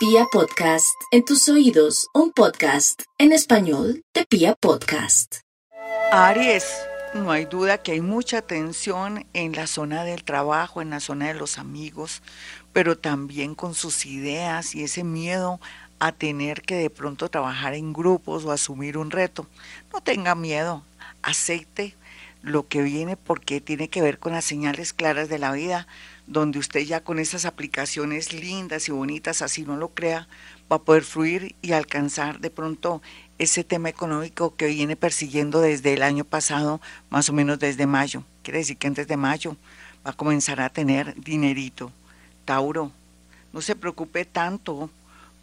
[0.00, 5.40] Pia Podcast, en tus oídos, un podcast en español de Pia Podcast.
[6.10, 6.64] Aries,
[7.12, 11.28] no hay duda que hay mucha tensión en la zona del trabajo, en la zona
[11.28, 12.22] de los amigos,
[12.72, 15.60] pero también con sus ideas y ese miedo
[15.98, 19.46] a tener que de pronto trabajar en grupos o asumir un reto.
[19.92, 20.82] No tenga miedo,
[21.20, 21.94] acepte
[22.40, 25.86] lo que viene porque tiene que ver con las señales claras de la vida,
[26.26, 30.28] donde usted ya con esas aplicaciones lindas y bonitas, así no lo crea,
[30.70, 33.02] va a poder fluir y alcanzar de pronto
[33.38, 38.24] ese tema económico que viene persiguiendo desde el año pasado, más o menos desde mayo.
[38.42, 39.56] Quiere decir que antes de mayo
[40.06, 41.90] va a comenzar a tener dinerito.
[42.44, 42.92] Tauro,
[43.52, 44.90] no se preocupe tanto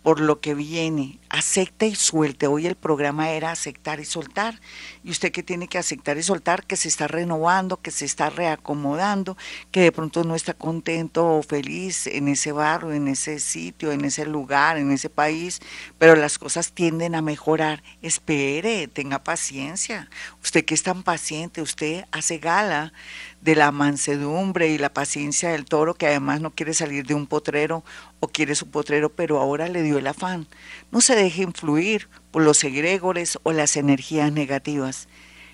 [0.04, 1.20] por lo que viene.
[1.38, 2.48] Acepte y suelte.
[2.48, 4.60] Hoy el programa era aceptar y soltar.
[5.04, 8.32] Y usted que tiene que aceptar y soltar, que se está renovando, que se está
[8.32, 9.38] reacomodando,
[9.70, 14.04] que de pronto no está contento o feliz en ese barrio, en ese sitio, en
[14.04, 15.60] ese lugar, en ese país,
[16.00, 17.84] pero las cosas tienden a mejorar.
[18.02, 20.10] Espere, tenga paciencia.
[20.42, 22.94] Usted que es tan paciente, usted hace gala
[23.42, 27.28] de la mansedumbre y la paciencia del toro, que además no quiere salir de un
[27.28, 27.84] potrero
[28.20, 30.48] o quiere su potrero, pero ahora le dio el afán.
[30.92, 35.10] No se deje influir por los egregores o las energías negativas.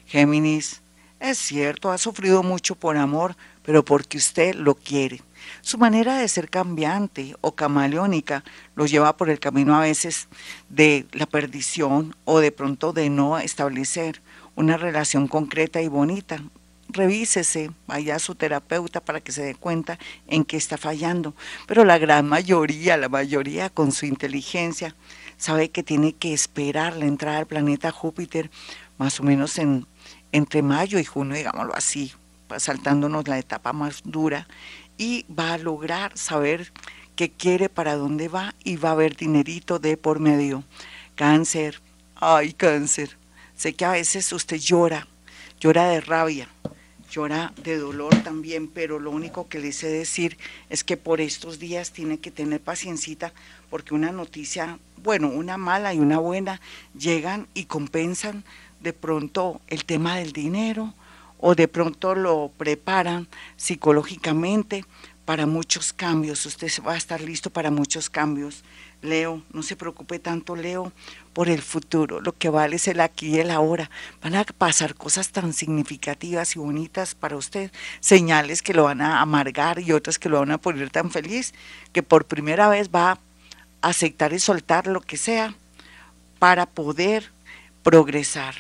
[0.06, 0.82] Géminis,
[1.20, 5.22] es cierto, ha sufrido mucho por amor, pero porque usted lo quiere.
[5.62, 8.44] Su manera de ser cambiante o camaleónica
[8.76, 10.28] lo lleva por el camino a veces
[10.70, 14.22] de la perdición o de pronto de no establecer
[14.56, 16.40] una relación concreta y bonita
[16.94, 21.34] revísese, vaya a su terapeuta para que se dé cuenta en qué está fallando.
[21.68, 24.96] Pero la gran mayoría, la mayoría con su inteligencia,
[25.38, 28.50] sabe que tiene que esperar la entrada del planeta Júpiter
[28.98, 29.86] más o menos en,
[30.32, 32.12] entre mayo y junio, digámoslo así,
[32.58, 34.48] saltándonos la etapa más dura,
[34.98, 36.72] y va a lograr saber
[37.16, 40.64] qué quiere, para dónde va, y va a haber dinerito de por medio.
[41.16, 41.82] Cáncer,
[42.16, 43.18] ay cáncer,
[43.56, 45.08] sé que a veces usted llora,
[45.60, 46.48] llora de rabia,
[47.14, 50.38] llora de dolor también, pero lo único que le sé decir
[50.72, 53.34] es que por estos días tiene que tener paciencita
[53.70, 56.60] porque una noticia, bueno, una mala y una buena
[56.98, 58.44] llegan y compensan
[58.80, 60.94] de pronto el tema del dinero
[61.40, 64.84] o de pronto lo preparan psicológicamente
[65.26, 66.46] para muchos cambios.
[66.46, 68.64] Usted va a estar listo para muchos cambios.
[69.02, 70.92] Leo, no se preocupe tanto, Leo,
[71.34, 72.22] por el futuro.
[72.22, 73.90] Lo que vale es el aquí y el ahora.
[74.22, 79.22] Van a pasar cosas tan significativas y bonitas para usted, señales que lo van a
[79.22, 81.54] amargar y otras que lo van a poner tan feliz,
[81.92, 83.20] que por primera vez va a
[83.82, 85.54] aceptar y soltar lo que sea
[86.40, 87.32] para poder
[87.84, 88.56] progresar.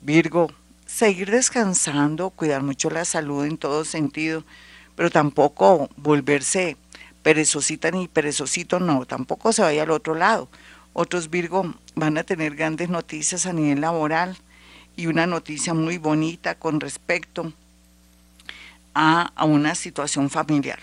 [0.00, 0.50] Virgo,
[0.86, 4.44] seguir descansando, cuidar mucho la salud en todo sentido
[4.96, 6.76] pero tampoco volverse
[7.22, 10.48] perezosita ni perezosito, no, tampoco se vaya al otro lado.
[10.92, 14.36] Otros Virgo van a tener grandes noticias a nivel laboral
[14.96, 17.52] y una noticia muy bonita con respecto
[18.94, 20.78] a, una situación familiar.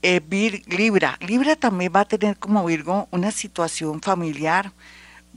[0.00, 0.20] Eh,
[0.68, 4.72] Libra, Libra también va a tener como Virgo una situación familiar,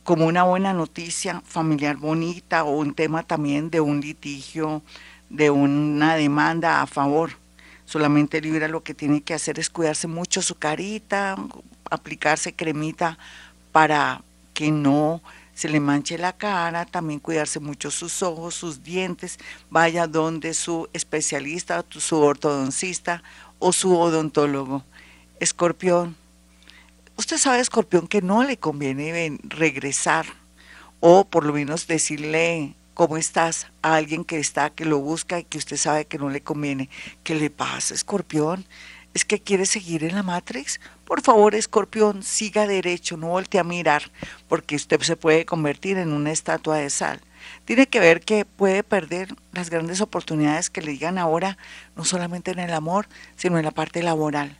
[0.03, 4.81] como una buena noticia familiar bonita o un tema también de un litigio,
[5.29, 7.31] de una demanda a favor
[7.87, 11.37] Solamente Libra lo que tiene que hacer es cuidarse mucho su carita,
[11.89, 13.17] aplicarse cremita
[13.71, 14.21] para
[14.53, 15.21] que no
[15.53, 19.39] se le manche la cara, también cuidarse mucho sus ojos, sus dientes,
[19.69, 23.23] vaya donde su especialista, su ortodoncista
[23.57, 24.83] o su odontólogo.
[25.39, 26.17] Escorpión,
[27.15, 30.25] usted sabe, Escorpión, que no le conviene regresar
[30.99, 35.43] o por lo menos decirle cómo estás a alguien que está, que lo busca y
[35.43, 36.89] que usted sabe que no le conviene.
[37.23, 38.65] ¿Qué le pasa, escorpión?
[39.13, 40.79] ¿Es que quiere seguir en la Matrix?
[41.05, 44.09] Por favor, escorpión, siga derecho, no voltee a mirar,
[44.47, 47.21] porque usted se puede convertir en una estatua de sal.
[47.65, 51.59] Tiene que ver que puede perder las grandes oportunidades que le digan ahora,
[51.95, 54.57] no solamente en el amor, sino en la parte laboral.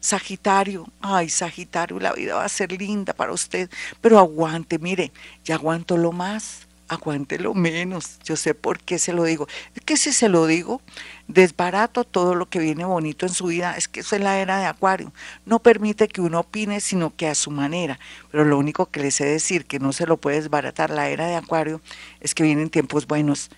[0.00, 3.70] Sagitario, ay Sagitario, la vida va a ser linda para usted,
[4.00, 5.12] pero aguante, mire,
[5.44, 8.18] ya aguanto lo más aguántelo menos.
[8.24, 9.46] Yo sé por qué se lo digo.
[9.76, 10.82] Es que si se lo digo,
[11.28, 13.76] desbarato todo lo que viene bonito en su vida.
[13.76, 15.12] Es que eso es la era de Acuario.
[15.46, 18.00] No permite que uno opine, sino que a su manera.
[18.32, 21.26] Pero lo único que le sé decir que no se lo puede desbaratar la era
[21.26, 21.80] de Acuario
[22.20, 23.50] es que vienen tiempos buenos.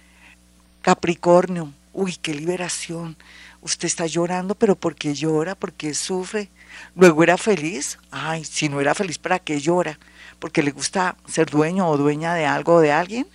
[0.83, 3.17] Capricornio, uy, qué liberación.
[3.63, 5.55] Usted está llorando, pero ¿por qué llora?
[5.55, 6.51] ¿Por qué sufre?
[6.97, 7.99] Luego era feliz.
[8.11, 9.99] Ay, si no era feliz, ¿para qué llora?
[10.43, 13.29] Porque le gusta ser dueño o dueña de algo o de alguien,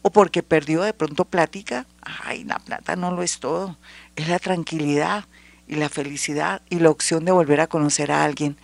[0.00, 1.84] o porque perdió de pronto plática.
[2.00, 3.76] Ay, la plata no lo es todo,
[4.16, 5.26] es la tranquilidad
[5.68, 8.56] y la felicidad y la opción de volver a conocer a alguien.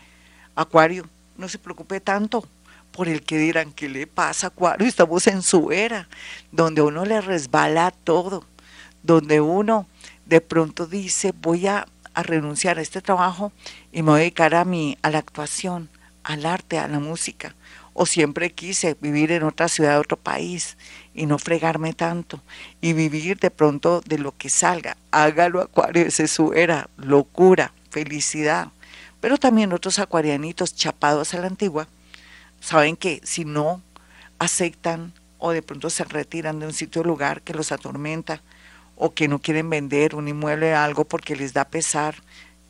[0.54, 1.06] Acuario,
[1.36, 2.48] no se preocupe tanto
[2.92, 4.88] por el que dirán, ¿qué le pasa, Acuario?
[4.88, 6.08] Estamos en su era,
[6.50, 8.46] donde uno le resbala todo,
[9.02, 9.86] donde uno
[10.24, 13.52] de pronto dice, voy a, renunciar a este trabajo
[13.92, 15.90] y me voy a dedicar a, mi, a la actuación,
[16.24, 17.54] al arte, a la música.
[17.94, 20.78] O siempre quise vivir en otra ciudad, otro país
[21.14, 22.40] y no fregarme tanto
[22.80, 24.96] y vivir de pronto de lo que salga.
[25.10, 28.68] Hágalo, Acuario, esa es su era, locura, felicidad.
[29.20, 31.86] Pero también otros acuarianitos chapados a la antigua
[32.60, 33.82] saben que si no
[34.38, 38.40] aceptan o de pronto se retiran de un sitio o lugar que los atormenta
[38.96, 42.14] o que no quieren vender un inmueble o algo porque les da pesar,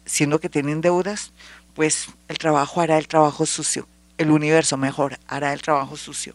[0.05, 1.32] siendo que tienen deudas,
[1.74, 3.86] pues el trabajo hará el trabajo sucio.
[4.19, 6.34] El universo mejor hará el trabajo sucio.